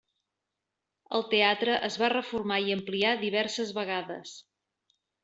[1.17, 4.35] El teatre es va reformar i ampliar diverses vegades.